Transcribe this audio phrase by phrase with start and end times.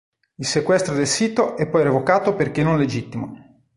[0.39, 3.59] Il sequestro del sito è poi revocato perché non legittimo.